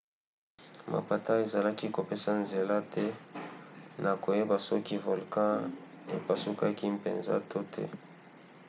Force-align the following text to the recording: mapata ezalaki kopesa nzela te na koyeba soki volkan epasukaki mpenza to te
mapata 0.91 1.31
ezalaki 1.45 1.85
kopesa 1.95 2.31
nzela 2.43 2.77
te 2.93 3.05
na 4.03 4.11
koyeba 4.23 4.57
soki 4.67 4.95
volkan 5.05 5.57
epasukaki 6.15 6.85
mpenza 6.97 7.35
to 7.49 7.59
te 7.73 7.83